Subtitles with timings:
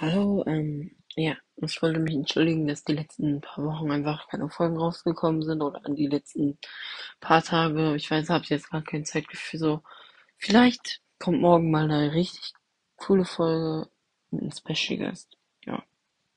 [0.00, 4.78] Hallo, ähm, ja, ich wollte mich entschuldigen, dass die letzten paar Wochen einfach keine Folgen
[4.78, 6.56] rausgekommen sind oder an die letzten
[7.20, 7.96] paar Tage.
[7.96, 9.82] Ich weiß, habe jetzt gar kein Zeitgefühl so.
[10.36, 12.52] Vielleicht kommt morgen mal eine richtig
[12.96, 13.90] coole Folge
[14.30, 15.36] mit einem Special Guest.
[15.64, 15.82] Ja.